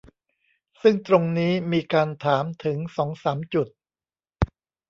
[0.81, 3.67] ซึ่งตรงนี้มีการถามถึงสองสามจุด